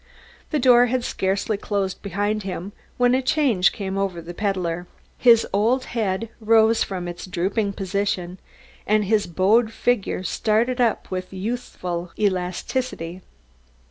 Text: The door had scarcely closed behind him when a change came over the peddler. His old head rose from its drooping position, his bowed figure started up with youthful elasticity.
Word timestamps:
The 0.49 0.57
door 0.57 0.87
had 0.87 1.03
scarcely 1.03 1.57
closed 1.57 2.01
behind 2.01 2.41
him 2.41 2.71
when 2.97 3.13
a 3.13 3.21
change 3.21 3.71
came 3.71 3.99
over 3.99 4.19
the 4.19 4.33
peddler. 4.33 4.87
His 5.19 5.45
old 5.53 5.83
head 5.93 6.29
rose 6.39 6.83
from 6.83 7.07
its 7.07 7.27
drooping 7.27 7.73
position, 7.73 8.39
his 8.87 9.27
bowed 9.27 9.71
figure 9.71 10.23
started 10.23 10.81
up 10.81 11.11
with 11.11 11.31
youthful 11.31 12.11
elasticity. 12.17 13.21